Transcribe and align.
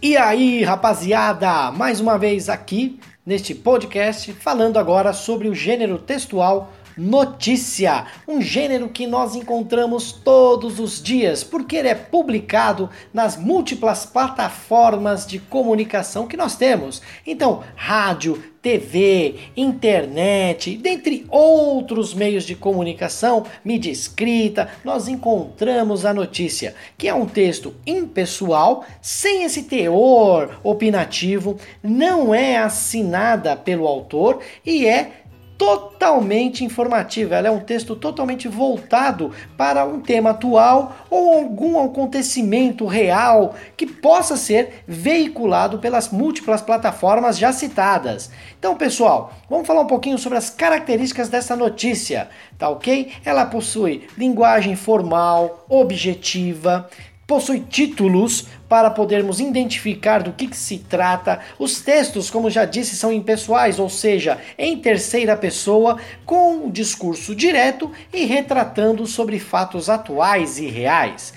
E 0.00 0.16
aí, 0.16 0.62
rapaziada, 0.62 1.72
mais 1.72 1.98
uma 1.98 2.16
vez 2.16 2.48
aqui 2.48 3.00
neste 3.26 3.52
podcast 3.52 4.32
falando 4.32 4.78
agora 4.78 5.12
sobre 5.12 5.48
o 5.48 5.54
gênero 5.54 5.98
textual 5.98 6.72
notícia, 6.98 8.06
um 8.26 8.42
gênero 8.42 8.88
que 8.88 9.06
nós 9.06 9.36
encontramos 9.36 10.10
todos 10.12 10.80
os 10.80 11.00
dias, 11.00 11.44
porque 11.44 11.76
ele 11.76 11.88
é 11.88 11.94
publicado 11.94 12.90
nas 13.14 13.36
múltiplas 13.36 14.04
plataformas 14.04 15.24
de 15.24 15.38
comunicação 15.38 16.26
que 16.26 16.36
nós 16.36 16.56
temos. 16.56 17.00
Então, 17.24 17.62
rádio, 17.76 18.42
TV, 18.60 19.36
internet, 19.56 20.76
dentre 20.76 21.24
outros 21.30 22.12
meios 22.12 22.44
de 22.44 22.56
comunicação, 22.56 23.44
mídia 23.64 23.90
escrita, 23.90 24.68
nós 24.84 25.06
encontramos 25.06 26.04
a 26.04 26.12
notícia, 26.12 26.74
que 26.96 27.06
é 27.06 27.14
um 27.14 27.26
texto 27.26 27.74
impessoal, 27.86 28.84
sem 29.00 29.44
esse 29.44 29.62
teor 29.62 30.58
opinativo, 30.64 31.56
não 31.82 32.34
é 32.34 32.56
assinada 32.56 33.56
pelo 33.56 33.86
autor 33.86 34.40
e 34.66 34.86
é 34.86 35.12
totalmente 35.58 36.64
informativa. 36.64 37.34
Ela 37.34 37.48
é 37.48 37.50
um 37.50 37.58
texto 37.58 37.96
totalmente 37.96 38.46
voltado 38.46 39.32
para 39.56 39.84
um 39.84 40.00
tema 40.00 40.30
atual 40.30 40.96
ou 41.10 41.34
algum 41.34 41.84
acontecimento 41.84 42.86
real 42.86 43.56
que 43.76 43.84
possa 43.84 44.36
ser 44.36 44.84
veiculado 44.86 45.80
pelas 45.80 46.10
múltiplas 46.10 46.62
plataformas 46.62 47.36
já 47.36 47.52
citadas. 47.52 48.30
Então, 48.56 48.76
pessoal, 48.76 49.32
vamos 49.50 49.66
falar 49.66 49.82
um 49.82 49.86
pouquinho 49.86 50.16
sobre 50.16 50.38
as 50.38 50.48
características 50.48 51.28
dessa 51.28 51.56
notícia, 51.56 52.28
tá 52.56 52.68
ok? 52.68 53.12
Ela 53.24 53.44
possui 53.44 54.06
linguagem 54.16 54.76
formal, 54.76 55.64
objetiva, 55.68 56.88
possui 57.28 57.60
títulos 57.60 58.46
para 58.70 58.88
podermos 58.90 59.38
identificar 59.38 60.22
do 60.22 60.32
que, 60.32 60.48
que, 60.48 60.56
se 60.56 60.78
trata. 60.78 61.40
Os 61.58 61.78
textos, 61.82 62.30
como 62.30 62.48
já 62.48 62.64
disse, 62.64 62.96
são 62.96 63.12
impessoais, 63.12 63.78
ou 63.78 63.90
seja, 63.90 64.38
em 64.56 64.78
terceira 64.78 65.36
pessoa, 65.36 65.98
com 66.24 66.64
um 66.64 66.70
discurso 66.70 67.36
direto 67.36 67.92
e 68.14 68.24
retratando 68.24 69.06
sobre 69.06 69.38
fatos 69.38 69.90
atuais 69.90 70.58
e 70.58 70.68
reais. 70.68 71.34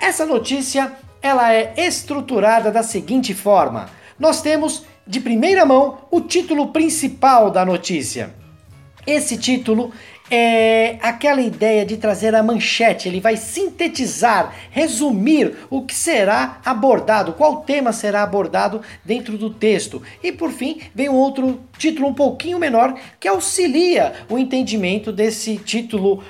Essa 0.00 0.24
notícia 0.24 0.90
ela 1.20 1.52
é 1.52 1.74
estruturada 1.76 2.70
da 2.72 2.82
seguinte 2.82 3.34
forma: 3.34 3.90
nós 4.18 4.40
temos 4.40 4.86
de 5.06 5.20
primeira 5.20 5.66
mão 5.66 5.98
o 6.10 6.22
título 6.22 6.68
principal 6.68 7.50
da 7.50 7.62
notícia. 7.62 8.34
Esse 9.06 9.36
título 9.36 9.92
é 10.30 10.98
aquela 11.00 11.40
ideia 11.40 11.84
de 11.84 11.96
trazer 11.96 12.34
a 12.34 12.42
manchete, 12.42 13.08
ele 13.08 13.20
vai 13.20 13.36
sintetizar, 13.36 14.54
resumir 14.70 15.56
o 15.70 15.82
que 15.82 15.94
será 15.94 16.60
abordado, 16.64 17.32
qual 17.32 17.62
tema 17.62 17.92
será 17.92 18.22
abordado 18.22 18.82
dentro 19.04 19.38
do 19.38 19.50
texto. 19.50 20.02
E 20.22 20.32
por 20.32 20.50
fim, 20.50 20.80
vem 20.94 21.08
um 21.08 21.14
outro 21.14 21.60
título 21.78 22.08
um 22.08 22.14
pouquinho 22.14 22.58
menor 22.58 22.98
que 23.20 23.28
auxilia 23.28 24.14
o 24.28 24.38
entendimento 24.38 25.12
desse 25.12 25.56
título 25.58 26.22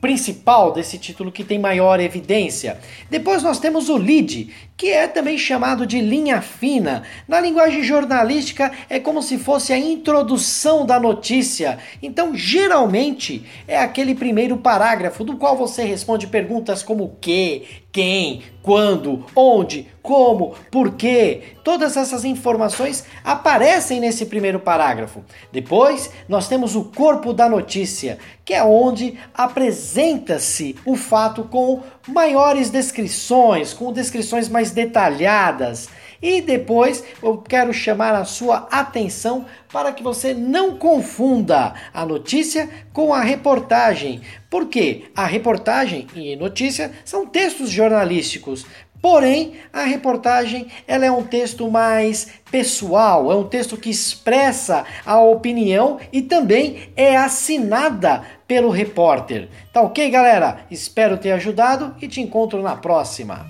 principal, 0.00 0.72
desse 0.72 0.98
título 0.98 1.30
que 1.30 1.44
tem 1.44 1.58
maior 1.58 2.00
evidência. 2.00 2.78
Depois 3.10 3.42
nós 3.42 3.58
temos 3.58 3.88
o 3.88 3.96
lead, 3.96 4.52
que 4.76 4.88
é 4.88 5.06
também 5.06 5.38
chamado 5.38 5.86
de 5.86 6.00
linha 6.00 6.40
fina. 6.40 7.04
Na 7.28 7.40
linguagem 7.40 7.82
jornalística 7.82 8.72
é 8.88 8.98
como 8.98 9.22
se 9.22 9.38
fosse 9.38 9.72
a 9.72 9.78
introdução 9.78 10.84
da 10.84 10.98
notícia. 10.98 11.78
Então, 12.02 12.34
geralmente 12.34 13.43
é 13.66 13.78
aquele 13.78 14.14
primeiro 14.14 14.56
parágrafo 14.56 15.24
do 15.24 15.36
qual 15.36 15.56
você 15.56 15.84
responde 15.84 16.26
perguntas 16.26 16.82
como 16.82 17.16
que, 17.20 17.64
quem, 17.92 18.42
quando, 18.62 19.24
onde, 19.36 19.86
como, 20.02 20.54
por 20.70 20.96
quê. 20.96 21.54
Todas 21.62 21.96
essas 21.96 22.24
informações 22.24 23.04
aparecem 23.22 24.00
nesse 24.00 24.26
primeiro 24.26 24.58
parágrafo. 24.58 25.22
Depois, 25.52 26.10
nós 26.28 26.48
temos 26.48 26.74
o 26.74 26.84
corpo 26.84 27.32
da 27.32 27.48
notícia, 27.48 28.18
que 28.44 28.52
é 28.52 28.64
onde 28.64 29.18
apresenta-se 29.32 30.76
o 30.84 30.96
fato 30.96 31.44
com 31.44 31.82
maiores 32.06 32.68
descrições, 32.68 33.72
com 33.72 33.92
descrições 33.92 34.48
mais 34.48 34.70
detalhadas. 34.72 35.88
E 36.24 36.40
depois 36.40 37.04
eu 37.22 37.36
quero 37.36 37.70
chamar 37.70 38.14
a 38.14 38.24
sua 38.24 38.66
atenção 38.70 39.44
para 39.70 39.92
que 39.92 40.02
você 40.02 40.32
não 40.32 40.78
confunda 40.78 41.74
a 41.92 42.06
notícia 42.06 42.66
com 42.94 43.12
a 43.12 43.20
reportagem. 43.20 44.22
Porque 44.48 45.04
a 45.14 45.26
reportagem 45.26 46.06
e 46.14 46.34
notícia 46.34 46.92
são 47.04 47.26
textos 47.26 47.68
jornalísticos. 47.68 48.64
Porém, 49.02 49.56
a 49.70 49.82
reportagem 49.82 50.68
ela 50.88 51.04
é 51.04 51.10
um 51.10 51.24
texto 51.24 51.70
mais 51.70 52.28
pessoal, 52.50 53.30
é 53.30 53.36
um 53.36 53.44
texto 53.44 53.76
que 53.76 53.90
expressa 53.90 54.86
a 55.04 55.20
opinião 55.20 56.00
e 56.10 56.22
também 56.22 56.88
é 56.96 57.18
assinada 57.18 58.24
pelo 58.48 58.70
repórter. 58.70 59.50
Tá 59.74 59.82
ok, 59.82 60.08
galera? 60.08 60.60
Espero 60.70 61.18
ter 61.18 61.32
ajudado 61.32 61.94
e 62.00 62.08
te 62.08 62.22
encontro 62.22 62.62
na 62.62 62.76
próxima. 62.76 63.44